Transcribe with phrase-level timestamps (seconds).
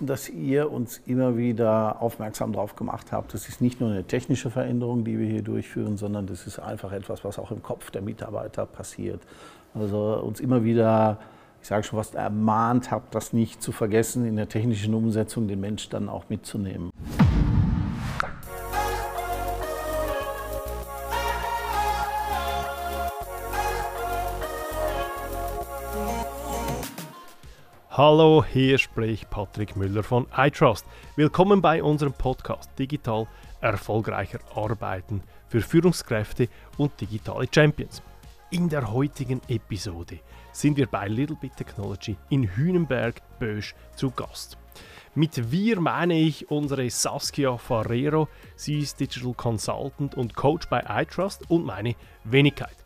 [0.00, 4.50] dass ihr uns immer wieder aufmerksam darauf gemacht habt, das ist nicht nur eine technische
[4.50, 8.02] Veränderung, die wir hier durchführen, sondern das ist einfach etwas, was auch im Kopf der
[8.02, 9.22] Mitarbeiter passiert.
[9.74, 11.18] Also uns immer wieder,
[11.62, 15.60] ich sage schon fast, ermahnt habt, das nicht zu vergessen, in der technischen Umsetzung den
[15.60, 16.90] Mensch dann auch mitzunehmen.
[27.96, 30.84] Hallo, hier spricht Patrick Müller von iTrust.
[31.16, 33.26] Willkommen bei unserem Podcast Digital
[33.62, 38.02] erfolgreicher Arbeiten für Führungskräfte und digitale Champions.
[38.50, 40.18] In der heutigen Episode
[40.52, 44.58] sind wir bei Little Bit Technology in Hünenberg, Bösch zu Gast.
[45.14, 48.28] Mit wir meine ich unsere Saskia Ferrero.
[48.56, 51.94] Sie ist Digital Consultant und Coach bei iTrust und meine
[52.24, 52.85] Wenigkeit.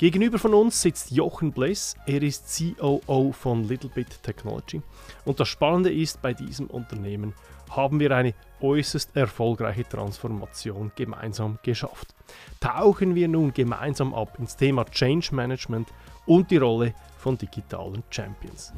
[0.00, 1.94] Gegenüber von uns sitzt Jochen Bliss.
[2.06, 4.80] Er ist COO von Littlebit Technology.
[5.26, 7.34] Und das Spannende ist, bei diesem Unternehmen
[7.68, 8.32] haben wir eine
[8.62, 12.14] äußerst erfolgreiche Transformation gemeinsam geschafft.
[12.60, 15.88] Tauchen wir nun gemeinsam ab ins Thema Change Management
[16.24, 18.72] und die Rolle von digitalen Champions.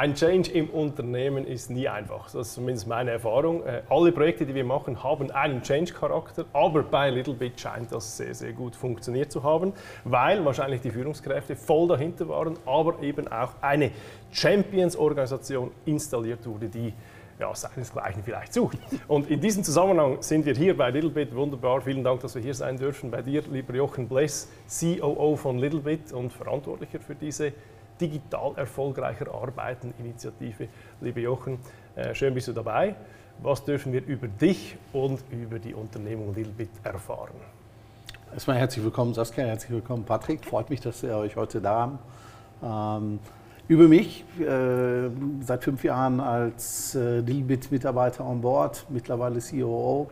[0.00, 2.30] Ein Change im Unternehmen ist nie einfach.
[2.30, 3.62] Das ist zumindest meine Erfahrung.
[3.66, 8.34] Äh, alle Projekte, die wir machen, haben einen Change-Charakter, aber bei Littlebit scheint das sehr,
[8.34, 13.50] sehr gut funktioniert zu haben, weil wahrscheinlich die Führungskräfte voll dahinter waren, aber eben auch
[13.60, 13.90] eine
[14.30, 16.94] Champions-Organisation installiert wurde, die
[17.38, 18.78] ja, seinesgleichen vielleicht sucht.
[19.06, 21.36] Und in diesem Zusammenhang sind wir hier bei Littlebit.
[21.36, 23.10] Wunderbar, vielen Dank, dass wir hier sein dürfen.
[23.10, 24.48] Bei dir, lieber Jochen Bless,
[24.80, 27.52] COO von Littlebit und Verantwortlicher für diese
[28.00, 30.68] digital erfolgreicher Arbeiten Initiative.
[31.00, 31.58] Liebe Jochen,
[31.94, 32.94] äh, schön bist du dabei.
[33.42, 37.34] Was dürfen wir über dich und über die Unternehmung Littlebit erfahren?
[38.32, 40.44] Erstmal herzlich willkommen, Saskia, herzlich willkommen, Patrick.
[40.44, 41.98] Freut mich, dass ihr euch heute da
[42.62, 43.02] habt.
[43.02, 43.18] Ähm,
[43.68, 45.08] über mich, äh,
[45.40, 50.10] seit fünf Jahren als äh, Littlebit-Mitarbeiter an Bord, mittlerweile COO,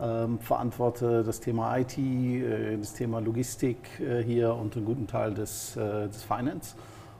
[0.00, 1.98] ähm, verantworte das Thema IT,
[2.80, 3.76] das Thema Logistik
[4.24, 6.74] hier und einen guten Teil des, des Finance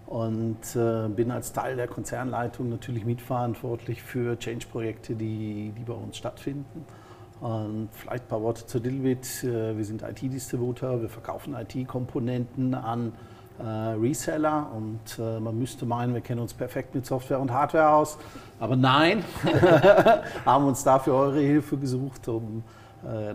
[0.07, 6.17] und äh, bin als Teil der Konzernleitung natürlich mitverantwortlich für Change-Projekte, die, die bei uns
[6.17, 6.85] stattfinden.
[7.41, 9.45] Und vielleicht ein paar Worte zu Dilbit.
[9.45, 13.13] Äh, wir sind IT-Distributor, wir verkaufen IT-Komponenten an
[13.59, 18.19] äh, Reseller und man müsste meinen, wir kennen uns perfekt mit Software und Hardware aus.
[18.59, 19.25] Aber nein,
[20.45, 22.65] haben uns dafür eure Hilfe gesucht, um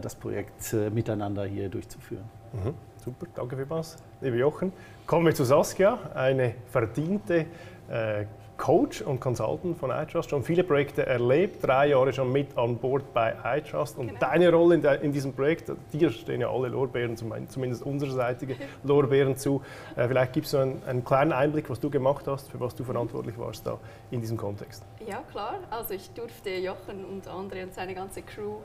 [0.01, 2.23] das Projekt miteinander hier durchzuführen.
[2.53, 2.73] Mhm.
[3.03, 4.71] Super, danke vielmals, liebe Jochen.
[5.05, 7.45] Kommen wir zu Saskia, eine verdiente
[7.89, 8.25] äh,
[8.57, 13.13] Coach und Consultant von iTrust, schon viele Projekte erlebt, drei Jahre schon mit an Bord
[13.13, 13.99] bei iTrust.
[13.99, 14.19] Und genau.
[14.19, 19.37] deine Rolle in, der, in, diesem Projekt, dir stehen ja alle Lorbeeren, zumindest unserseitige Lorbeeren
[19.37, 19.61] zu.
[19.95, 22.83] Äh, vielleicht gibst du einen, einen, kleinen Einblick, was du gemacht hast, für was du
[22.83, 23.77] verantwortlich warst da
[24.09, 24.83] in diesem Kontext.
[25.07, 25.59] Ja, klar.
[25.69, 28.55] Also ich durfte Jochen und andere und seine ganze Crew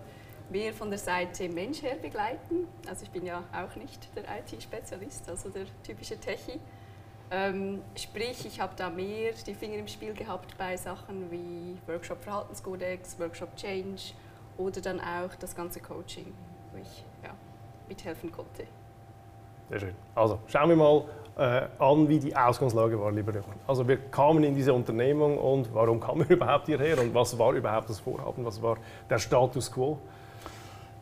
[0.53, 2.69] mehr von der Seite Mensch her begleiten.
[2.89, 6.61] Also ich bin ja auch nicht der IT-Spezialist, also der typische Techie.
[7.31, 12.23] Ähm, sprich, ich habe da mehr die Finger im Spiel gehabt bei Sachen wie Workshop
[12.23, 14.13] Verhaltenskodex, Workshop Change
[14.59, 16.33] oder dann auch das ganze Coaching,
[16.73, 17.31] wo ich ja,
[17.89, 18.65] mithelfen konnte.
[19.71, 19.95] Sehr schön.
[20.15, 21.05] Also schauen wir mal
[21.39, 23.55] äh, an, wie die Ausgangslage war, lieber Jochen.
[23.67, 27.55] Also wir kamen in diese Unternehmung und warum kamen wir überhaupt hierher und was war
[27.55, 28.77] überhaupt das Vorhaben, was war
[29.09, 29.99] der Status quo?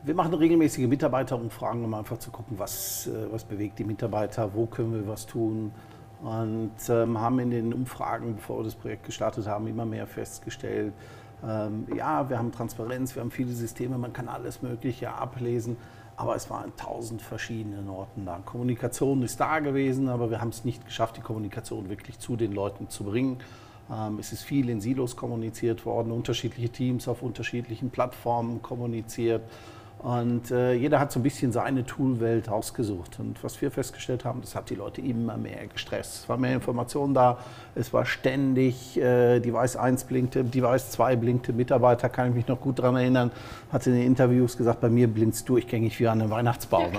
[0.02, 4.64] Wir machen regelmäßige Mitarbeiterumfragen, um einfach zu gucken, was, äh, was bewegt die Mitarbeiter, wo
[4.64, 5.72] können wir was tun.
[6.22, 10.94] Und ähm, haben in den Umfragen, bevor wir das Projekt gestartet haben, immer mehr festgestellt,
[11.46, 15.76] ähm, ja, wir haben Transparenz, wir haben viele Systeme, man kann alles Mögliche ablesen,
[16.16, 18.40] aber es waren tausend verschiedene Orten da.
[18.44, 22.52] Kommunikation ist da gewesen, aber wir haben es nicht geschafft, die Kommunikation wirklich zu den
[22.52, 23.38] Leuten zu bringen.
[23.90, 29.42] Ähm, es ist viel in Silos kommuniziert worden, unterschiedliche Teams auf unterschiedlichen Plattformen kommuniziert.
[30.02, 33.18] Und äh, jeder hat so ein bisschen seine Toolwelt ausgesucht.
[33.18, 36.22] Und was wir festgestellt haben, das hat die Leute immer mehr gestresst.
[36.22, 37.36] Es war mehr Information da,
[37.74, 42.60] es war ständig, äh, Device 1 blinkte, Device 2 blinkte, Mitarbeiter, kann ich mich noch
[42.60, 43.30] gut daran erinnern,
[43.70, 46.92] hat in den Interviews gesagt, bei mir blinkt es durchgängig wie an einem Weihnachtsbaum.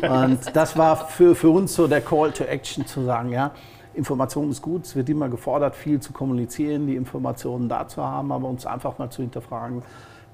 [0.00, 0.22] Ja.
[0.24, 3.50] Und das war für, für uns so der Call to Action zu sagen, ja,
[3.94, 8.30] Information ist gut, es wird immer gefordert, viel zu kommunizieren, die Informationen da zu haben,
[8.32, 9.82] aber uns einfach mal zu hinterfragen,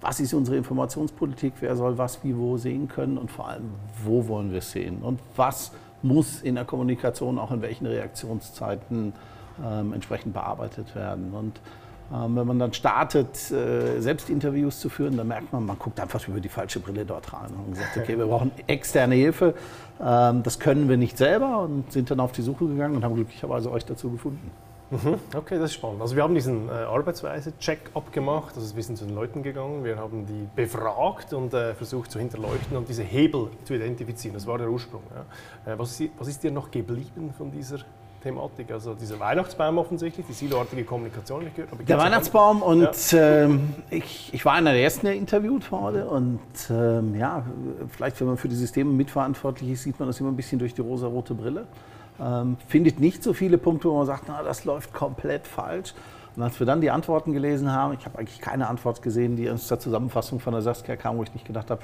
[0.00, 3.70] was ist unsere Informationspolitik, wer soll was wie wo sehen können und vor allem,
[4.04, 5.72] wo wollen wir es sehen und was
[6.02, 9.14] muss in der Kommunikation auch in welchen Reaktionszeiten
[9.64, 11.32] ähm, entsprechend bearbeitet werden.
[11.32, 11.60] Und
[12.10, 16.26] wenn man dann startet, äh, selbst Interviews zu führen, dann merkt man, man guckt einfach
[16.28, 19.54] über die falsche Brille dort rein und sagt, okay, wir brauchen externe Hilfe,
[20.00, 23.16] ähm, das können wir nicht selber und sind dann auf die Suche gegangen und haben
[23.16, 24.50] glücklicherweise euch dazu gefunden.
[24.90, 25.18] Mhm.
[25.34, 26.00] Okay, das ist spannend.
[26.00, 29.96] Also wir haben diesen äh, Arbeitsweise-Check-up gemacht, also wir sind zu den Leuten gegangen, wir
[29.96, 34.34] haben die befragt und äh, versucht zu hinterleuchten und diese Hebel zu identifizieren.
[34.34, 35.02] Das war der Ursprung.
[35.12, 35.72] Ja.
[35.72, 37.78] Äh, was, ist, was ist dir noch geblieben von dieser
[38.22, 38.70] Thematik?
[38.70, 41.46] Also dieser Weihnachtsbaum offensichtlich, die siloartige Kommunikation.
[41.86, 43.44] Der Weihnachtsbaum und ja.
[43.44, 46.40] ähm, ich, ich war einer der ersten, der interviewt wurde und
[46.70, 47.44] ähm, ja,
[47.90, 50.74] vielleicht wenn man für die Systeme mitverantwortlich ist, sieht man das immer ein bisschen durch
[50.74, 51.66] die rosa-rote Brille.
[52.20, 55.94] Ähm, findet nicht so viele Punkte, wo man sagt, na, das läuft komplett falsch.
[56.34, 59.50] Und als wir dann die Antworten gelesen haben, ich habe eigentlich keine Antwort gesehen, die
[59.50, 61.82] aus der Zusammenfassung von der Saskia kam, wo ich nicht gedacht habe,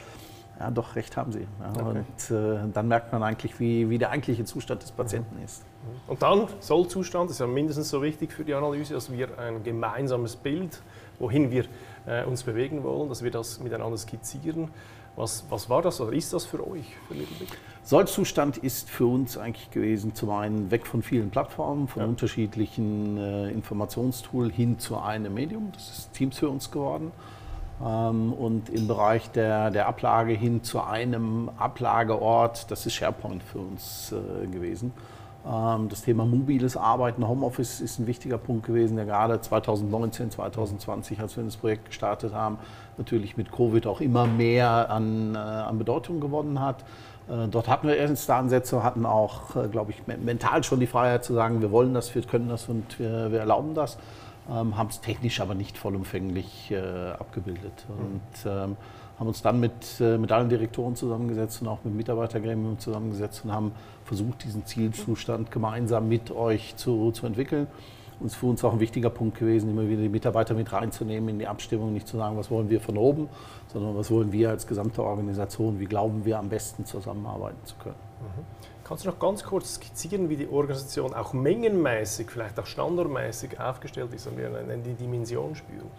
[0.60, 1.46] ja, doch, recht haben Sie.
[1.60, 2.04] Ja, okay.
[2.28, 5.44] Und äh, dann merkt man eigentlich, wie, wie der eigentliche Zustand des Patienten mhm.
[5.44, 5.64] ist.
[6.06, 10.36] Und dann Sollzustand ist ja mindestens so wichtig für die Analyse, dass wir ein gemeinsames
[10.36, 10.80] Bild,
[11.18, 11.64] wohin wir
[12.06, 14.70] äh, uns bewegen wollen, dass wir das miteinander skizzieren.
[15.16, 17.14] Was, was war das oder ist das für euch, für?
[17.82, 22.08] Sollzustand ist für uns eigentlich gewesen, zum einen weg von vielen Plattformen, von ja.
[22.08, 25.70] unterschiedlichen äh, Informationstools hin zu einem Medium.
[25.72, 27.12] Das ist Teams für uns geworden.
[27.84, 33.58] Ähm, und im Bereich der, der Ablage hin zu einem Ablageort, das ist SharePoint für
[33.58, 34.92] uns äh, gewesen.
[35.44, 41.18] Ähm, das Thema mobiles Arbeiten, Homeoffice ist ein wichtiger Punkt gewesen, der gerade 2019, 2020,
[41.20, 42.58] als wir das Projekt gestartet haben,
[42.98, 46.84] natürlich mit Covid auch immer mehr an, äh, an Bedeutung gewonnen hat.
[47.28, 51.34] Äh, dort hatten wir erste Ansätze, hatten auch, glaube ich, mental schon die Freiheit zu
[51.34, 53.98] sagen, wir wollen das, wir können das und wir, wir erlauben das,
[54.50, 57.86] ähm, haben es technisch aber nicht vollumfänglich äh, abgebildet.
[57.88, 58.76] Und ähm,
[59.18, 63.52] haben uns dann mit, äh, mit allen Direktoren zusammengesetzt und auch mit Mitarbeitergremien zusammengesetzt und
[63.52, 63.72] haben
[64.04, 67.66] versucht, diesen Zielzustand gemeinsam mit euch zu, zu entwickeln.
[68.22, 70.72] Und es ist für uns auch ein wichtiger Punkt gewesen, immer wieder die Mitarbeiter mit
[70.72, 73.28] reinzunehmen in die Abstimmung, nicht zu sagen, was wollen wir von oben,
[73.72, 77.96] sondern was wollen wir als gesamte Organisation, wie glauben wir am besten zusammenarbeiten zu können.
[78.20, 78.44] Mhm.
[78.84, 84.14] Kannst du noch ganz kurz skizzieren, wie die Organisation auch mengenmäßig, vielleicht auch standardmäßig aufgestellt
[84.14, 85.90] ist, damit wir die Dimension spüren?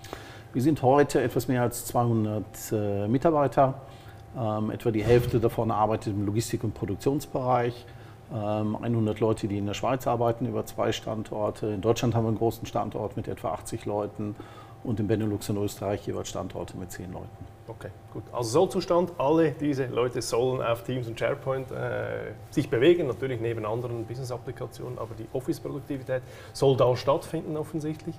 [0.53, 3.81] Wir sind heute etwas mehr als 200 äh, Mitarbeiter.
[4.39, 7.85] Ähm, etwa die Hälfte davon arbeitet im Logistik- und Produktionsbereich.
[8.33, 11.67] 100 ähm, Leute, die in der Schweiz arbeiten, über zwei Standorte.
[11.67, 14.35] In Deutschland haben wir einen großen Standort mit etwa 80 Leuten
[14.83, 17.29] und in Benelux und Österreich jeweils Standorte mit 10 Leuten.
[17.65, 18.23] Okay, gut.
[18.33, 23.65] Also Sollzustand, alle diese Leute sollen auf Teams und SharePoint äh, sich bewegen, natürlich neben
[23.65, 28.15] anderen Business-Applikationen, aber die Office-Produktivität soll da stattfinden offensichtlich.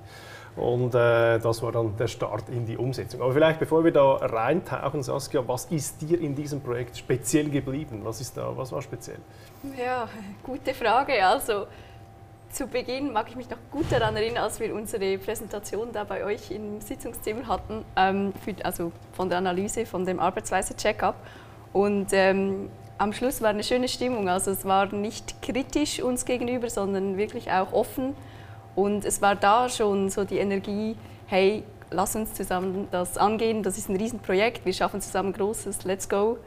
[0.56, 3.20] Und äh, das war dann der Start in die Umsetzung.
[3.22, 8.00] Aber vielleicht bevor wir da reintauchen, Saskia, was ist dir in diesem Projekt speziell geblieben?
[8.04, 9.18] Was, ist da, was war speziell?
[9.76, 10.08] Ja,
[10.44, 11.24] gute Frage.
[11.26, 11.66] Also
[12.50, 16.24] zu Beginn mag ich mich noch gut daran erinnern, als wir unsere Präsentation da bei
[16.24, 21.16] euch im Sitzungszimmer hatten, ähm, für, also von der Analyse, von dem Arbeitsweise-Check-up.
[21.72, 24.28] Und ähm, am Schluss war eine schöne Stimmung.
[24.28, 28.14] Also es war nicht kritisch uns gegenüber, sondern wirklich auch offen.
[28.74, 33.78] Und es war da schon so die Energie, hey, lass uns zusammen das angehen, das
[33.78, 36.38] ist ein Riesenprojekt, wir schaffen zusammen Großes, let's go.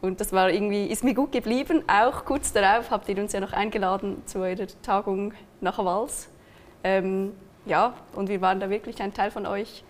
[0.00, 1.84] Und das war irgendwie, ist mir gut geblieben.
[1.86, 6.28] Auch kurz darauf habt ihr uns ja noch eingeladen zu eurer Tagung nach Wals.
[6.82, 7.32] Ähm,
[7.66, 9.84] ja, und wir waren da wirklich ein Teil von euch.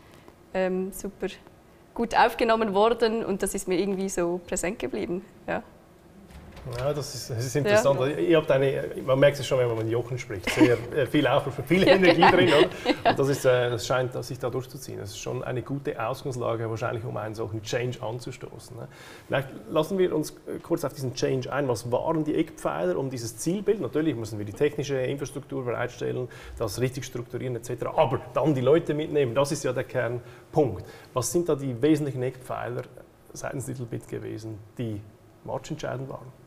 [0.53, 1.29] Ähm, super
[1.95, 5.25] gut aufgenommen worden und das ist mir irgendwie so präsent geblieben.
[5.47, 5.63] Ja.
[6.79, 7.99] Ja, das ist, das ist interessant.
[8.01, 8.07] Ja.
[8.07, 11.27] Ihr habt eine, man merkt es schon, wenn man mit Jochen spricht, sehr äh, viel
[11.27, 12.49] Aufruf, viel Energie ja, drin.
[12.49, 13.11] Oder?
[13.11, 14.99] Und das, ist, äh, das scheint sich da durchzuziehen.
[14.99, 18.77] Das ist schon eine gute Ausgangslage, wahrscheinlich, um einen solchen Change anzustoßen.
[18.77, 18.87] Ne?
[19.27, 21.67] Vielleicht lassen wir uns äh, kurz auf diesen Change ein.
[21.67, 23.81] Was waren die Eckpfeiler um dieses Zielbild?
[23.81, 27.87] Natürlich müssen wir die technische Infrastruktur bereitstellen, das richtig strukturieren etc.
[27.97, 30.85] Aber dann die Leute mitnehmen, das ist ja der Kernpunkt.
[31.13, 32.83] Was sind da die wesentlichen Eckpfeiler
[33.33, 35.01] seitens Littlebit gewesen, die
[35.45, 36.42] marschentscheidend waren?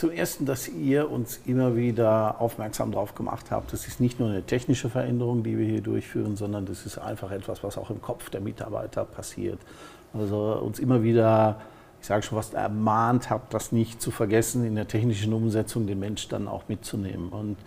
[0.00, 4.30] Zum Ersten, dass ihr uns immer wieder aufmerksam darauf gemacht habt, das ist nicht nur
[4.30, 8.00] eine technische Veränderung, die wir hier durchführen, sondern das ist einfach etwas, was auch im
[8.00, 9.58] Kopf der Mitarbeiter passiert.
[10.14, 11.60] Also uns immer wieder,
[12.00, 16.00] ich sage schon fast ermahnt habt, das nicht zu vergessen, in der technischen Umsetzung den
[16.00, 17.28] Mensch dann auch mitzunehmen.
[17.28, 17.58] Und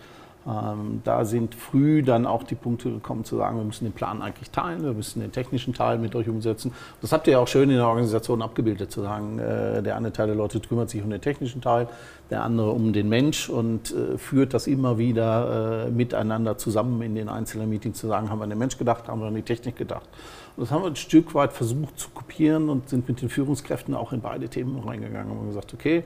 [0.46, 4.20] ähm, da sind früh dann auch die Punkte gekommen zu sagen, wir müssen den Plan
[4.20, 6.72] eigentlich teilen, wir müssen den technischen Teil mit euch umsetzen.
[7.00, 10.12] Das habt ihr ja auch schön in der Organisation abgebildet, zu sagen, äh, der eine
[10.12, 11.88] Teil der Leute kümmert sich um den technischen Teil,
[12.30, 17.14] der andere um den Mensch und äh, führt das immer wieder äh, miteinander zusammen in
[17.14, 19.42] den einzelnen Meetings zu sagen, haben wir an den Mensch gedacht, haben wir an die
[19.42, 20.08] Technik gedacht.
[20.56, 23.94] Und das haben wir ein Stück weit versucht zu kopieren und sind mit den Führungskräften
[23.94, 26.04] auch in beide Themen reingegangen und haben gesagt, okay,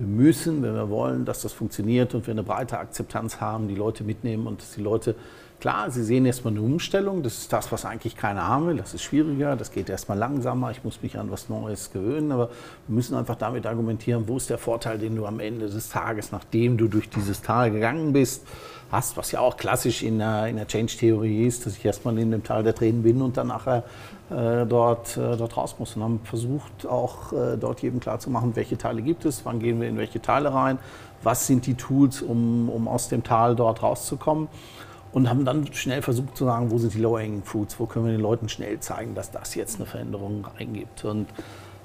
[0.00, 3.74] wir müssen, wenn wir wollen, dass das funktioniert und wir eine breite Akzeptanz haben, die
[3.74, 5.14] Leute mitnehmen und dass die Leute
[5.60, 7.22] Klar, Sie sehen erstmal eine Umstellung.
[7.22, 8.78] Das ist das, was eigentlich keiner haben will.
[8.78, 10.70] Das ist schwieriger, das geht erstmal langsamer.
[10.70, 12.32] Ich muss mich an was Neues gewöhnen.
[12.32, 12.48] Aber
[12.88, 16.32] wir müssen einfach damit argumentieren, wo ist der Vorteil, den du am Ende des Tages,
[16.32, 18.46] nachdem du durch dieses Tal gegangen bist,
[18.90, 22.30] hast, was ja auch klassisch in der, in der Change-Theorie ist, dass ich erstmal in
[22.30, 23.84] dem Tal der Tränen bin und dann nachher
[24.30, 25.94] äh, dort, äh, dort raus muss.
[25.94, 29.90] Und haben versucht, auch äh, dort jedem klarzumachen, welche Teile gibt es, wann gehen wir
[29.90, 30.78] in welche Teile rein,
[31.22, 34.48] was sind die Tools, um, um aus dem Tal dort rauszukommen
[35.12, 38.12] und haben dann schnell versucht zu sagen, wo sind die Low-Hanging Fruits, wo können wir
[38.12, 41.04] den Leuten schnell zeigen, dass das jetzt eine Veränderung reingibt.
[41.04, 41.26] Und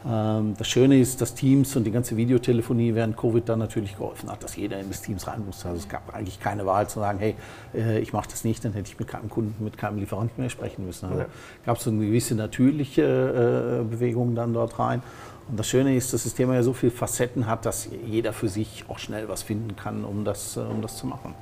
[0.08, 4.30] ähm, das Schöne ist, dass Teams und die ganze Videotelefonie während Covid dann natürlich geholfen
[4.30, 5.68] hat, dass jeder in das Teams rein musste.
[5.68, 7.36] Also es gab eigentlich keine Wahl zu sagen, hey,
[7.74, 10.52] äh, ich mache das nicht, dann hätte ich mit keinem Kunden, mit keinem Lieferanten mehr
[10.52, 11.08] sprechen müssen.
[11.08, 11.26] Also ja.
[11.66, 15.02] gab es so eine gewisse natürliche äh, Bewegung dann dort rein.
[15.50, 18.50] Und das Schöne ist, dass das Thema ja so viele Facetten hat, dass jeder für
[18.50, 21.34] sich auch schnell was finden kann, um das, äh, um das zu machen.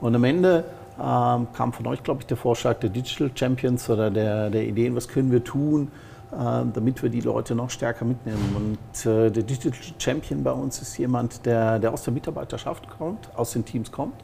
[0.00, 0.64] Und am Ende
[1.00, 4.94] ähm, kam von euch, glaube ich, der Vorschlag der Digital Champions oder der, der Ideen,
[4.94, 5.90] was können wir tun,
[6.32, 6.36] äh,
[6.72, 8.56] damit wir die Leute noch stärker mitnehmen.
[8.56, 13.28] Und äh, der Digital Champion bei uns ist jemand, der, der aus der Mitarbeiterschaft kommt,
[13.36, 14.20] aus den Teams kommt.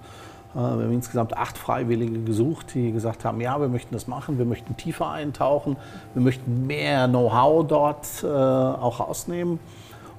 [0.54, 4.38] Äh, wir haben insgesamt acht Freiwillige gesucht, die gesagt haben, ja, wir möchten das machen,
[4.38, 5.76] wir möchten tiefer eintauchen,
[6.14, 9.58] wir möchten mehr Know-how dort äh, auch rausnehmen.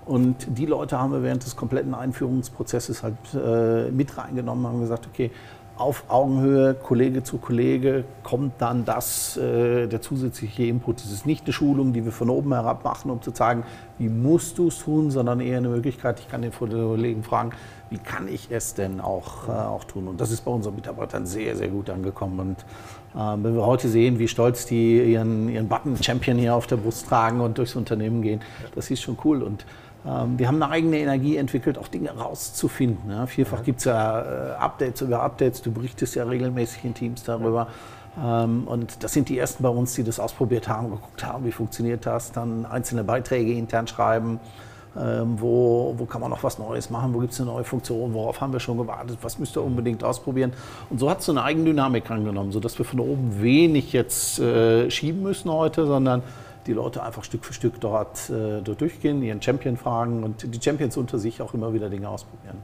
[0.06, 5.08] Und die Leute haben wir während des kompletten Einführungsprozesses halt äh, mit reingenommen, haben gesagt,
[5.12, 5.30] okay,
[5.80, 11.00] auf Augenhöhe, Kollege zu Kollege, kommt dann das, äh, der zusätzliche Input.
[11.00, 13.64] Es ist nicht eine Schulung, die wir von oben herab machen, um zu zeigen,
[13.98, 17.52] wie musst du es tun, sondern eher eine Möglichkeit, ich kann den Kollegen fragen,
[17.90, 20.10] wie kann ich es denn auch, äh, auch tun.
[20.10, 22.40] Und das ist bei unseren Mitarbeitern sehr, sehr gut angekommen.
[22.40, 22.60] Und
[23.16, 26.76] äh, wenn wir heute sehen, wie stolz die ihren, ihren Button Champion hier auf der
[26.76, 28.42] Brust tragen und durchs Unternehmen gehen,
[28.76, 29.42] das ist schon cool.
[29.42, 29.66] Und
[30.04, 33.12] wir haben eine eigene Energie entwickelt, auch Dinge rauszufinden.
[33.12, 33.64] Ja, vielfach ja.
[33.64, 37.68] gibt es ja äh, Updates über Updates, du berichtest ja regelmäßig in Teams darüber.
[38.16, 38.44] Ja.
[38.44, 41.52] Ähm, und das sind die ersten bei uns, die das ausprobiert haben, geguckt haben, wie
[41.52, 44.40] funktioniert das, dann einzelne Beiträge intern schreiben.
[44.98, 48.12] Ähm, wo, wo kann man noch was Neues machen, wo gibt es eine neue Funktion,
[48.16, 50.52] worauf haben wir schon gewartet, was müsst ihr unbedingt ausprobieren.
[50.90, 54.90] Und so hat es so eine Eigendynamik angenommen, sodass wir von oben wenig jetzt äh,
[54.90, 56.24] schieben müssen heute, sondern
[56.68, 60.62] die Leute einfach Stück für Stück dort, äh, dort durchgehen, ihren Champion fragen und die
[60.62, 62.58] Champions unter sich auch immer wieder Dinge ausprobieren.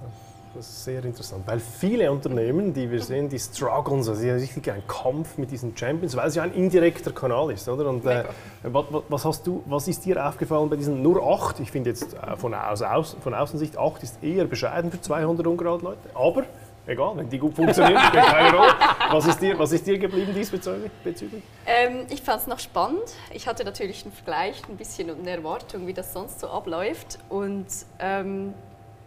[0.56, 4.40] Das ist sehr interessant, weil viele Unternehmen, die wir sehen, die strugglen, also sie haben
[4.40, 7.90] richtig einen Kampf mit diesen Champions, weil es ja ein indirekter Kanal ist, oder?
[7.90, 8.24] Und äh,
[8.64, 11.60] was, was, hast du, was ist dir aufgefallen bei diesen nur acht?
[11.60, 15.84] Ich finde jetzt äh, von, aus, von Außensicht acht ist eher bescheiden für 200 ungerade
[15.84, 16.46] Leute, aber
[16.88, 18.74] egal, wenn die gut funktionieren, spielt keine Rolle.
[19.10, 21.44] Was ist dir, was ist dir geblieben diesbezüglich?
[21.66, 23.04] Ähm, ich fand es noch spannend.
[23.32, 27.20] Ich hatte natürlich einen Vergleich, ein bisschen eine Erwartung, wie das sonst so abläuft.
[27.30, 27.68] Und
[28.00, 28.54] ähm,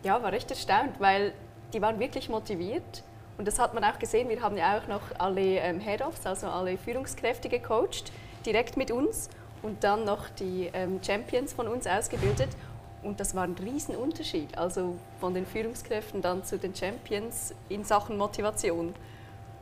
[0.02, 1.32] ja, war recht erstaunt, weil
[1.72, 3.02] die waren wirklich motiviert.
[3.36, 4.28] Und das hat man auch gesehen.
[4.28, 8.10] Wir haben ja auch noch alle ähm, Head-Offs, also alle Führungskräfte gecoacht,
[8.44, 9.30] direkt mit uns.
[9.62, 12.48] Und dann noch die ähm, Champions von uns ausgebildet.
[13.02, 18.16] Und das war ein Riesenunterschied, also von den Führungskräften dann zu den Champions in Sachen
[18.18, 18.94] Motivation.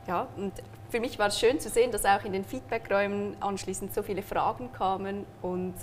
[0.07, 0.53] Ja, und
[0.89, 4.23] für mich war es schön zu sehen, dass auch in den Feedbackräumen anschließend so viele
[4.23, 5.73] Fragen kamen und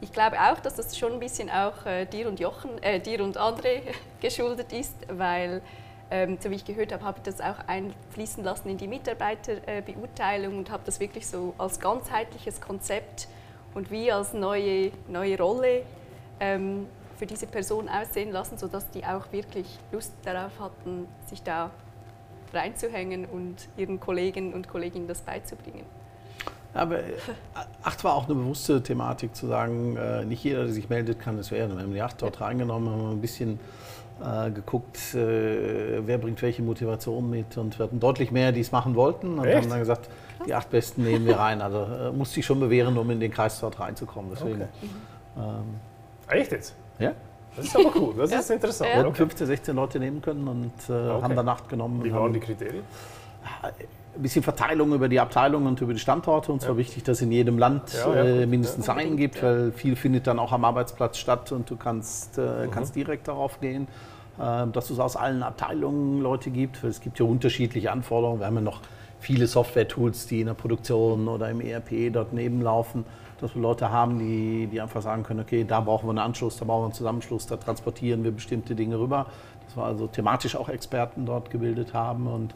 [0.00, 3.22] ich glaube auch, dass das schon ein bisschen auch äh, dir und Jochen, äh, dir
[3.22, 3.80] und André
[4.20, 5.62] geschuldet ist, weil
[6.10, 10.54] ähm, so wie ich gehört habe, habe ich das auch einfließen lassen in die Mitarbeiterbeurteilung
[10.54, 13.28] äh, und habe das wirklich so als ganzheitliches Konzept
[13.74, 15.82] und wie als neue, neue Rolle
[16.40, 21.70] ähm, für diese Person aussehen lassen, sodass die auch wirklich Lust darauf hatten, sich da
[22.52, 25.84] reinzuhängen und ihren Kollegen und Kolleginnen das beizubringen.
[26.74, 27.12] Aber äh,
[27.82, 31.38] acht war auch eine bewusste Thematik zu sagen, äh, nicht jeder, der sich meldet, kann
[31.38, 31.76] es werden.
[31.76, 33.58] Wir haben die acht dort reingenommen, haben ein bisschen
[34.22, 38.72] äh, geguckt, äh, wer bringt welche Motivation mit und wir hatten deutlich mehr, die es
[38.72, 39.56] machen wollten und Echt?
[39.56, 40.10] haben dann gesagt,
[40.46, 41.62] die acht Besten nehmen wir rein.
[41.62, 44.30] Also äh, musste ich schon bewähren, um in den Kreis dort reinzukommen.
[44.32, 44.68] Deswegen, okay.
[45.38, 45.80] ähm,
[46.28, 46.74] Echt jetzt?
[46.98, 47.12] Ja.
[47.56, 48.90] Das ist aber cool, das ist interessant.
[48.90, 51.22] Wir hätten 15, 16 Leute nehmen können und äh, okay.
[51.22, 52.04] haben dann acht genommen.
[52.04, 52.84] Wie waren die Kriterien?
[53.62, 56.52] Ein bisschen Verteilung über die Abteilungen und über die Standorte.
[56.52, 56.78] Und zwar ja.
[56.78, 60.26] wichtig, dass es in jedem Land ja, ja, äh, mindestens einen gibt, weil viel findet
[60.26, 62.70] dann auch am Arbeitsplatz statt und du kannst, äh, mhm.
[62.70, 63.86] kannst direkt darauf gehen.
[64.38, 68.40] Äh, dass es aus allen Abteilungen Leute gibt, weil es gibt ja unterschiedliche Anforderungen.
[68.40, 68.80] Wir haben ja noch
[69.18, 73.04] viele Software-Tools, die in der Produktion oder im ERP dort nebenlaufen
[73.40, 76.56] dass wir Leute haben, die, die einfach sagen können, okay, da brauchen wir einen Anschluss,
[76.56, 79.26] da brauchen wir einen Zusammenschluss, da transportieren wir bestimmte Dinge rüber.
[79.64, 82.54] Dass wir also thematisch auch Experten dort gebildet haben und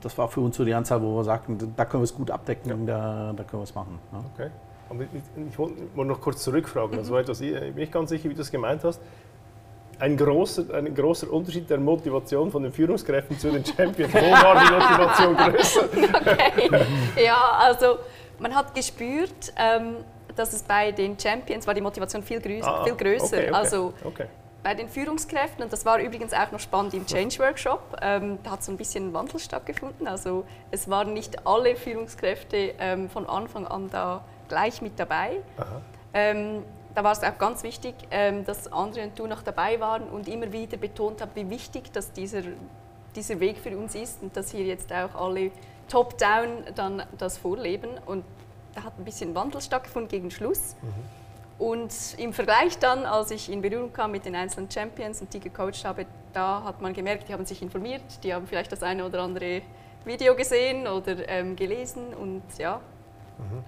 [0.00, 2.30] das war für uns so die Anzahl, wo wir sagten, da können wir es gut
[2.30, 2.76] abdecken, ja.
[2.86, 3.98] da, da, können wir es machen.
[4.12, 4.24] Ja.
[4.34, 4.50] Okay.
[4.90, 5.08] Aber ich,
[5.50, 8.42] ich wollte noch kurz zurückfragen, das war etwas, ich bin nicht ganz sicher, wie du
[8.42, 9.00] es gemeint hast.
[9.98, 14.12] ein großer, ein großer Unterschied der Motivation von den Führungskräften zu den Champions.
[14.12, 15.84] Wo war die Motivation größer?
[16.20, 16.86] okay.
[17.24, 17.98] Ja, also
[18.42, 19.96] man hat gespürt, ähm,
[20.34, 22.68] dass es bei den Champions war die Motivation viel, größer.
[22.68, 23.36] Ah, viel größer.
[23.36, 24.26] Okay, okay, also okay.
[24.62, 28.52] bei den Führungskräften, und das war übrigens auch noch spannend im Change Workshop, ähm, da
[28.52, 30.08] hat so ein bisschen Wandel stattgefunden.
[30.08, 35.40] Also es waren nicht alle Führungskräfte ähm, von Anfang an da gleich mit dabei.
[36.12, 36.62] Ähm,
[36.94, 40.28] da war es auch ganz wichtig, ähm, dass Andre und du noch dabei waren und
[40.28, 42.42] immer wieder betont haben, wie wichtig dass dieser,
[43.16, 45.50] dieser Weg für uns ist und dass hier jetzt auch alle
[45.88, 47.90] top-down dann das vorleben.
[48.06, 48.24] Und
[48.74, 50.76] da hat ein bisschen Wandel stattgefunden gegen Schluss.
[50.82, 51.22] Mhm.
[51.58, 55.38] Und im Vergleich dann, als ich in Berührung kam mit den einzelnen Champions und die
[55.38, 59.04] gecoacht habe, da hat man gemerkt, die haben sich informiert, die haben vielleicht das eine
[59.06, 59.62] oder andere
[60.04, 62.80] Video gesehen oder ähm, gelesen und ja,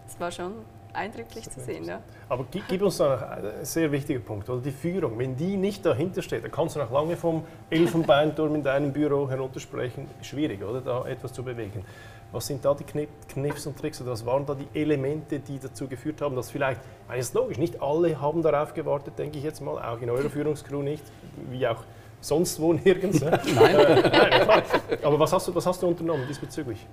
[0.06, 0.20] es mhm.
[0.20, 0.52] war schon
[0.94, 1.84] eindrücklich zu sehen.
[1.84, 2.00] Ja.
[2.28, 5.18] Aber gib, gib uns da noch einen sehr wichtiger Punkt, oder die Führung.
[5.18, 9.28] Wenn die nicht dahinter steht, dann kannst du noch lange vom Elfenbeinturm in deinem Büro
[9.28, 10.06] heruntersprechen.
[10.22, 10.80] Schwierig, oder?
[10.80, 11.84] Da etwas zu bewegen.
[12.32, 15.86] Was sind da die Kniffs und Tricks oder was waren da die Elemente, die dazu
[15.86, 19.44] geführt haben, dass vielleicht, ich meine, ist logisch, nicht alle haben darauf gewartet, denke ich
[19.44, 21.04] jetzt mal, auch in eurer Führungscrew nicht,
[21.50, 21.84] wie auch
[22.20, 23.20] sonst wo nirgends.
[23.20, 23.30] Ne?
[23.54, 23.76] nein.
[23.76, 24.62] Äh, nein
[25.02, 26.84] Aber was hast, du, was hast du unternommen diesbezüglich?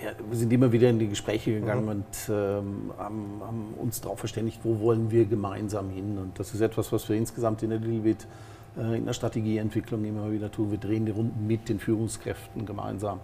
[0.00, 1.88] Wir, sind immer wieder in die Gespräche gegangen mhm.
[1.90, 6.18] und ähm, haben, haben, uns darauf verständigt, wo wollen wir gemeinsam hin.
[6.18, 8.26] Und das ist etwas, was wir insgesamt in der Lilbit
[8.78, 10.70] äh, in der Strategieentwicklung immer wieder tun.
[10.70, 13.20] Wir drehen die Runden mit den Führungskräften gemeinsam.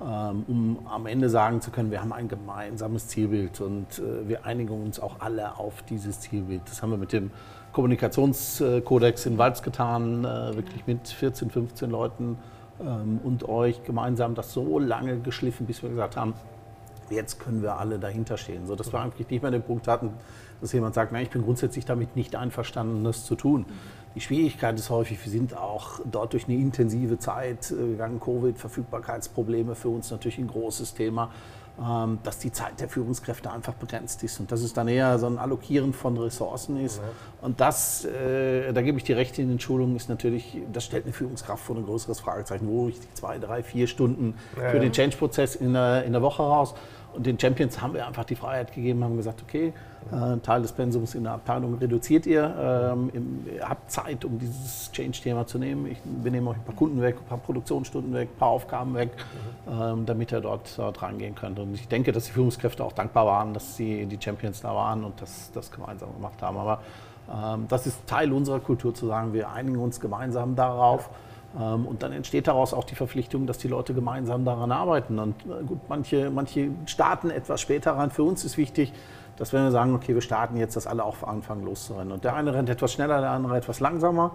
[0.00, 4.46] Ähm, um am Ende sagen zu können, wir haben ein gemeinsames Zielbild und äh, wir
[4.46, 6.62] einigen uns auch alle auf dieses Zielbild.
[6.66, 7.32] Das haben wir mit dem
[7.72, 12.38] Kommunikationskodex in Walz getan, äh, wirklich mit 14, 15 Leuten
[12.78, 16.34] und euch gemeinsam das so lange geschliffen, bis wir gesagt haben,
[17.10, 18.66] jetzt können wir alle dahinter stehen.
[18.66, 20.12] So, dass wir eigentlich nicht mehr den Punkt hatten,
[20.60, 23.66] dass jemand sagt, nein, ich bin grundsätzlich damit nicht einverstanden, das zu tun.
[24.14, 28.58] Die Schwierigkeit ist häufig, wir sind auch dort durch eine intensive Zeit äh, gegangen, Covid,
[28.58, 31.32] Verfügbarkeitsprobleme für uns natürlich ein großes Thema, ähm,
[32.24, 35.38] dass die Zeit der Führungskräfte einfach begrenzt ist und dass es dann eher so ein
[35.38, 37.00] Allokieren von Ressourcen ist.
[37.00, 37.06] Mhm.
[37.46, 41.04] Und das, äh, da gebe ich dir recht in den Schulungen, ist natürlich, das stellt
[41.04, 42.66] eine Führungskraft vor ein größeres Fragezeichen.
[42.66, 44.70] Wo ich die zwei, drei, vier Stunden ja.
[44.70, 46.74] für den Change-Prozess in der, in der Woche raus?
[47.14, 49.72] Und den Champions haben wir einfach die Freiheit gegeben, haben gesagt, okay,
[50.12, 52.54] äh, Teil des Pensums in der Abteilung reduziert ihr,
[52.94, 53.10] ähm,
[53.46, 55.86] ihr habt Zeit, um dieses Change-Thema zu nehmen.
[55.86, 58.94] Ich, wir nehmen euch ein paar Kunden weg, ein paar Produktionsstunden weg, ein paar Aufgaben
[58.94, 59.10] weg,
[59.68, 61.58] ähm, damit ihr dort, dort rangehen könnt.
[61.58, 65.04] Und ich denke, dass die Führungskräfte auch dankbar waren, dass sie die Champions da waren
[65.04, 66.56] und das, das gemeinsam gemacht haben.
[66.56, 66.80] Aber
[67.30, 71.08] ähm, das ist Teil unserer Kultur zu sagen, wir einigen uns gemeinsam darauf.
[71.08, 71.14] Ähm,
[71.54, 75.18] und dann entsteht daraus auch die Verpflichtung, dass die Leute gemeinsam daran arbeiten.
[75.18, 78.10] Und äh, gut, manche, manche starten etwas später rein.
[78.10, 78.92] Für uns ist wichtig,
[79.38, 82.12] dass wir sagen, okay, wir starten jetzt, dass alle auch anfangen loszurennen.
[82.12, 84.32] Und der eine rennt etwas schneller, der andere etwas langsamer.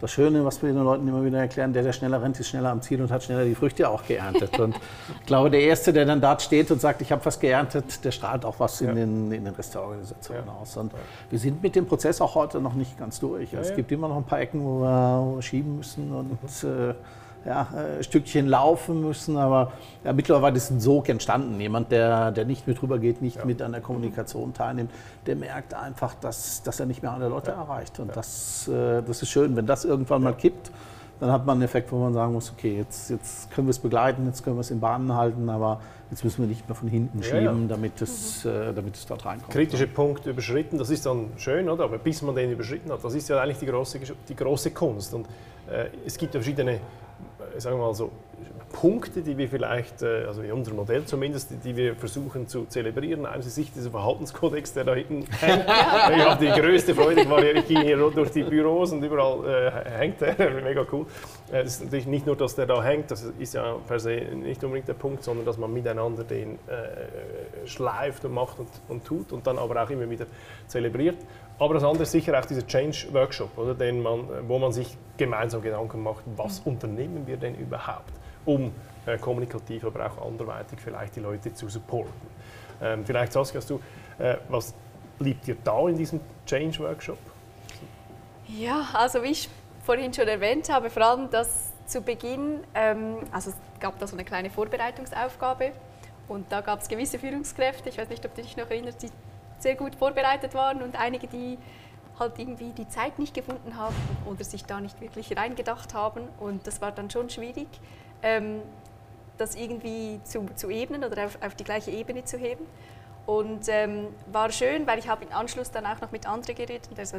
[0.00, 2.70] Das Schöne, was wir den Leuten immer wieder erklären, der, der schneller rennt, ist schneller
[2.70, 4.58] am Ziel und hat schneller die Früchte auch geerntet.
[4.60, 4.76] Und
[5.20, 8.10] ich glaube, der Erste, der dann dort steht und sagt, ich habe was geerntet, der
[8.10, 8.90] strahlt auch was ja.
[8.90, 10.52] in, den, in den Rest der Organisation ja.
[10.60, 10.76] aus.
[10.76, 10.92] Und
[11.30, 13.52] wir sind mit dem Prozess auch heute noch nicht ganz durch.
[13.52, 16.62] Ja, es gibt immer noch ein paar Ecken, wo wir, wo wir schieben müssen und
[16.62, 16.90] mhm.
[16.90, 16.94] äh,
[17.46, 19.72] ja, äh, Stückchen laufen müssen, aber
[20.04, 21.60] ja, mittlerweile ist ein Sog entstanden.
[21.60, 23.44] Jemand, der, der nicht mit rübergeht, nicht ja.
[23.44, 24.90] mit an der Kommunikation teilnimmt,
[25.26, 27.62] der merkt einfach, dass, dass er nicht mehr alle Leute ja.
[27.62, 28.00] erreicht.
[28.00, 30.72] Und das, äh, das ist schön, wenn das irgendwann mal kippt.
[31.18, 33.78] Dann hat man einen Effekt, wo man sagen muss, okay, jetzt, jetzt können wir es
[33.78, 35.80] begleiten, jetzt können wir es in Bahnen halten, aber
[36.10, 39.50] jetzt müssen wir nicht mehr von hinten schieben, Damit, es, äh, damit es dort reinkommt.
[39.50, 41.84] Kritische Punkt überschritten, das ist dann schön, oder?
[41.84, 45.14] aber bis man den überschritten hat, das ist ja eigentlich die große, die große Kunst.
[45.14, 45.26] Und
[45.70, 46.80] äh, es gibt ja verschiedene
[47.58, 48.10] sagen wir mal so,
[48.72, 53.24] Punkte, die wir vielleicht, äh, also in unserem Modell zumindest, die wir versuchen zu zelebrieren.
[53.24, 55.64] Eines ist dieser Verhaltenskodex, der da hinten hängt.
[55.64, 60.20] ich habe die größte Freude, ich ging hier durch die Büros und überall äh, hängt
[60.20, 61.06] der, mega cool.
[61.50, 64.16] Äh, es ist natürlich nicht nur, dass der da hängt, das ist ja per se
[64.34, 69.04] nicht unbedingt der Punkt, sondern dass man miteinander den äh, schleift und macht und, und
[69.04, 70.26] tut und dann aber auch immer wieder
[70.66, 71.16] zelebriert.
[71.58, 74.96] Aber das andere ist sicher auch dieser Change Workshop, oder, den man, wo man sich
[75.16, 78.12] gemeinsam Gedanken macht, was unternehmen wir denn überhaupt,
[78.44, 78.72] um
[79.06, 82.12] äh, kommunikativ, aber auch anderweitig vielleicht die Leute zu supporten.
[82.82, 83.80] Ähm, vielleicht Saskia, hast du,
[84.18, 84.74] äh, was
[85.18, 87.18] liegt dir da in diesem Change Workshop?
[88.48, 89.48] Ja, also wie ich
[89.82, 94.14] vorhin schon erwähnt habe, vor allem das zu Beginn, ähm, also es gab da so
[94.14, 95.72] eine kleine Vorbereitungsaufgabe
[96.28, 99.08] und da gab es gewisse Führungskräfte, ich weiß nicht, ob du dich noch erinnerst, die
[99.58, 101.58] sehr gut vorbereitet waren und einige, die
[102.18, 106.22] halt irgendwie die Zeit nicht gefunden haben oder sich da nicht wirklich reingedacht haben.
[106.40, 107.68] Und das war dann schon schwierig,
[108.22, 108.62] ähm,
[109.38, 112.64] das irgendwie zu, zu ebnen oder auf, auf, die gleiche Ebene zu heben.
[113.26, 116.88] Und ähm, war schön, weil ich habe im Anschluss dann auch noch mit anderen geredet
[116.88, 117.18] und der so,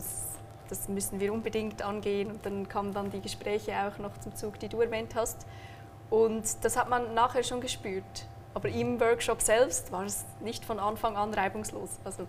[0.69, 2.31] das müssen wir unbedingt angehen.
[2.31, 5.45] Und dann kamen dann die Gespräche auch noch zum Zug, die du erwähnt hast.
[6.09, 8.25] Und das hat man nachher schon gespürt.
[8.57, 11.99] Aber im Workshop selbst war es nicht von Anfang an reibungslos.
[12.03, 12.23] Also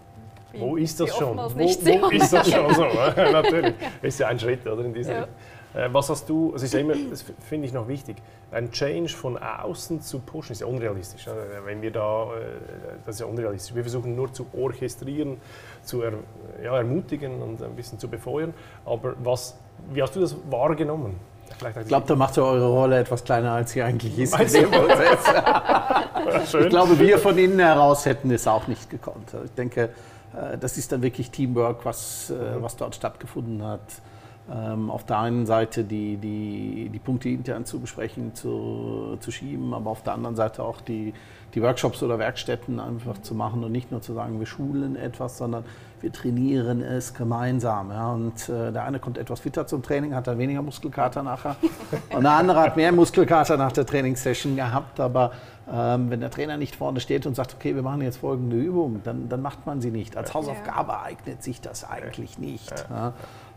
[0.53, 1.39] wo ist das schon?
[1.39, 2.85] Wo, wo ist das schon so?
[3.17, 3.75] Natürlich.
[4.03, 5.29] Ist ja ein Schritt oder, in diese ja.
[5.75, 8.19] Äh, was hast du, es ist ja immer, das finde ich noch wichtig,
[8.51, 11.27] ein Change von außen zu pushen ist ja unrealistisch.
[11.65, 12.45] Wenn wir da, äh,
[13.07, 13.75] das ist ja unrealistisch.
[13.75, 15.41] Wir versuchen nur zu orchestrieren,
[15.83, 16.13] zu er,
[16.63, 18.53] ja, ermutigen und ein bisschen zu befeuern.
[18.85, 19.57] Aber was,
[19.95, 21.19] wie hast du das wahrgenommen?
[21.81, 24.39] Ich glaube, da macht ihr eure Rolle etwas kleiner, als sie eigentlich ist.
[24.39, 24.53] ich
[26.69, 29.31] glaube, wir von innen heraus hätten es auch nicht gekonnt.
[29.45, 29.91] Ich denke,
[30.35, 32.63] äh, das ist dann wirklich Teamwork, was, mhm.
[32.63, 33.81] was dort stattgefunden hat
[34.51, 39.91] auf der einen Seite die, die, die Punkte intern zu besprechen, zu, zu schieben, aber
[39.91, 41.13] auf der anderen Seite auch die,
[41.55, 45.39] die Workshops oder Werkstätten einfach zu machen und nicht nur zu sagen, wir schulen etwas,
[45.39, 45.65] sondern
[46.01, 47.91] wir trainieren es gemeinsam.
[47.91, 48.13] Ja.
[48.13, 51.57] Und äh, der eine kommt etwas fitter zum Training, hat dann weniger Muskelkater nachher.
[52.15, 55.01] Und der andere hat mehr Muskelkater nach der Trainingssession gehabt.
[55.01, 55.33] Aber
[55.71, 59.01] ähm, wenn der Trainer nicht vorne steht und sagt, okay, wir machen jetzt folgende Übung,
[59.05, 60.17] dann, dann macht man sie nicht.
[60.17, 62.73] Als Hausaufgabe eignet sich das eigentlich nicht.
[62.91, 63.13] Ja.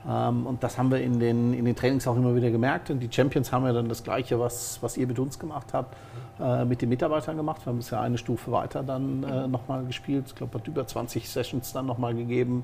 [0.08, 2.90] Ähm, und das haben wir in den, in den Trainings auch immer wieder gemerkt.
[2.90, 5.96] Und die Champions haben ja dann das Gleiche, was, was ihr mit uns gemacht habt,
[6.40, 7.66] äh, mit den Mitarbeitern gemacht.
[7.66, 10.26] Wir haben es ja eine Stufe weiter dann äh, nochmal gespielt.
[10.28, 12.64] Ich glaube, es hat über 20 Sessions dann nochmal gegeben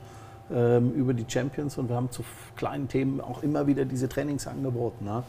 [0.51, 1.77] ähm, über die Champions.
[1.77, 2.23] Und wir haben zu
[2.55, 5.05] kleinen Themen auch immer wieder diese Trainings angeboten.
[5.05, 5.23] Ne?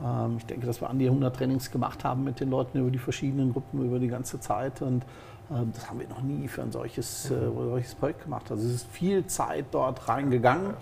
[0.00, 0.06] Mhm.
[0.06, 2.90] Ähm, ich denke, dass wir an die 100 Trainings gemacht haben mit den Leuten über
[2.90, 4.82] die verschiedenen Gruppen über die ganze Zeit.
[4.82, 5.04] Und
[5.74, 8.50] das haben wir noch nie für ein solches, äh, solches Projekt gemacht.
[8.50, 10.72] Also es ist viel Zeit dort reingegangen.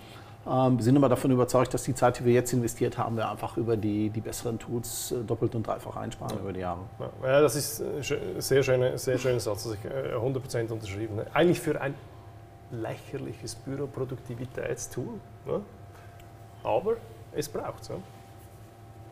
[0.45, 3.31] Ähm, wir sind aber davon überzeugt, dass die Zeit, die wir jetzt investiert haben, wir
[3.31, 6.43] einfach über die, die besseren Tools äh, doppelt und dreifach einsparen ja.
[6.43, 6.81] über die Jahre.
[7.23, 11.61] Ja, das ist ein sehr schöner, sehr schöner Satz, das ich 100% äh, unterschrieben Eigentlich
[11.61, 11.95] für ein
[12.73, 15.61] lächerliches Büroproduktivitätstool, ne?
[16.65, 16.97] aber
[17.33, 17.89] es braucht es.
[17.89, 17.95] Ja?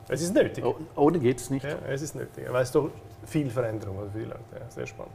[0.08, 0.64] Es ist nötig.
[0.64, 1.64] Oh, ohne geht es nicht.
[1.64, 2.90] Ja, es ist nötig, weil es doch
[3.24, 4.40] viel Veränderung für die Leute.
[4.52, 5.12] Ja, sehr spannend.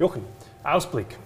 [0.00, 0.22] Jochen,
[0.64, 1.16] Ausblick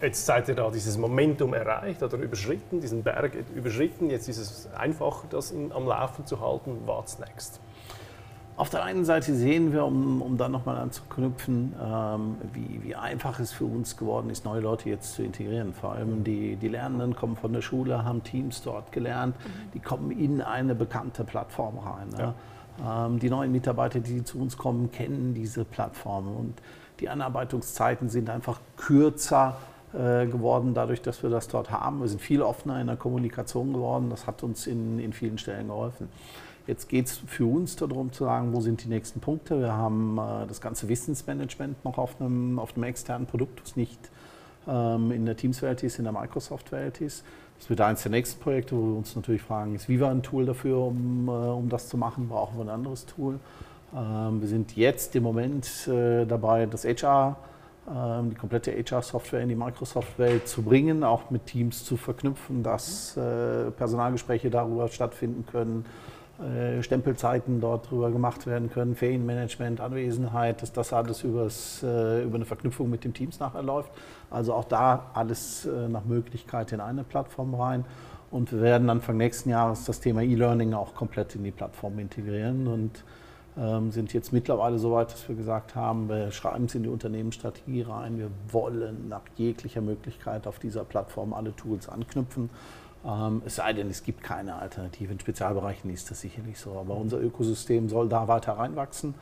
[0.00, 4.68] jetzt seid ihr da dieses Momentum erreicht oder überschritten, diesen Berg überschritten, jetzt ist es
[4.74, 6.78] einfacher, das in, am Laufen zu halten.
[6.86, 7.60] What's next?
[8.56, 13.40] Auf der einen Seite sehen wir, um, um dann nochmal anzuknüpfen, ähm, wie, wie einfach
[13.40, 15.72] es für uns geworden ist, neue Leute jetzt zu integrieren.
[15.72, 19.70] Vor allem die, die Lernenden kommen von der Schule, haben Teams dort gelernt, mhm.
[19.72, 22.08] die kommen in eine bekannte Plattform rein.
[22.18, 22.34] Ja.
[22.78, 23.06] Ja.
[23.06, 26.60] Ähm, die neuen Mitarbeiter, die zu uns kommen, kennen diese Plattform und
[27.00, 29.56] die Anarbeitungszeiten sind einfach kürzer
[29.92, 32.00] äh, geworden, dadurch, dass wir das dort haben.
[32.00, 34.10] Wir sind viel offener in der Kommunikation geworden.
[34.10, 36.08] Das hat uns in, in vielen Stellen geholfen.
[36.66, 39.58] Jetzt geht es für uns darum zu sagen, wo sind die nächsten Punkte.
[39.60, 43.98] Wir haben äh, das ganze Wissensmanagement noch auf einem, auf einem externen Produkt, das nicht
[44.68, 47.24] ähm, in der Teams-Welt ist, in der Microsoft-Welt ist.
[47.58, 50.46] Das wird eines der nächsten Projekte, wo wir uns natürlich fragen, ist Viva ein Tool
[50.46, 52.28] dafür, um, äh, um das zu machen?
[52.28, 53.40] Brauchen wir ein anderes Tool?
[53.94, 57.36] Ähm, wir sind jetzt im Moment äh, dabei, das HR,
[57.88, 63.16] ähm, die komplette HR-Software in die Microsoft-Welt zu bringen, auch mit Teams zu verknüpfen, dass
[63.16, 65.84] äh, Personalgespräche darüber stattfinden können,
[66.38, 72.44] äh, Stempelzeiten dort drüber gemacht werden können, Ferienmanagement, Anwesenheit, dass das alles übers, über eine
[72.44, 73.90] Verknüpfung mit den Teams nachher läuft.
[74.30, 77.84] Also auch da alles nach Möglichkeit in eine Plattform rein.
[78.30, 82.68] Und wir werden Anfang nächsten Jahres das Thema E-Learning auch komplett in die Plattform integrieren
[82.68, 83.04] und
[83.58, 86.88] ähm, sind jetzt mittlerweile so weit, dass wir gesagt haben, wir schreiben es in die
[86.88, 92.50] Unternehmensstrategie rein, wir wollen nach jeglicher Möglichkeit auf dieser Plattform alle Tools anknüpfen.
[93.04, 95.12] Ähm, es sei denn, es gibt keine Alternative.
[95.12, 96.72] In Spezialbereichen ist das sicherlich so.
[96.78, 99.14] Aber unser Ökosystem soll da weiter reinwachsen,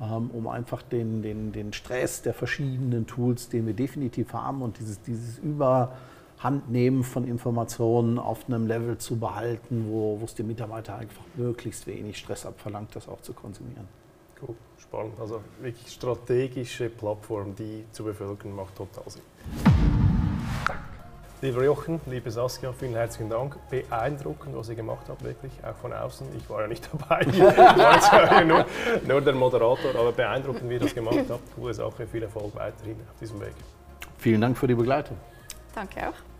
[0.00, 4.78] ähm, um einfach den, den, den Stress der verschiedenen Tools, den wir definitiv haben und
[4.78, 5.92] dieses, dieses Über-
[6.42, 11.86] Handnehmen von Informationen auf einem Level zu behalten, wo, wo es dem Mitarbeiter einfach möglichst
[11.86, 13.86] wenig Stress abverlangt, das auch zu konsumieren.
[14.40, 15.14] Cool, spannend.
[15.20, 19.22] Also wirklich strategische Plattform, die zu bevölkern, macht total Sinn.
[21.40, 23.56] Lieber Jochen, liebe Saskia, vielen herzlichen Dank.
[23.68, 26.26] Beeindruckend, was ihr gemacht habt, wirklich, auch von außen.
[26.36, 28.64] Ich war ja nicht dabei, ich war ja nur,
[29.06, 31.56] nur der Moderator, aber beeindruckend, wie ihr das gemacht habt.
[31.56, 33.54] Gute Sache, viel Erfolg weiterhin auf diesem Weg.
[34.18, 35.16] Vielen Dank für die Begleitung.
[35.74, 36.31] Danke auch.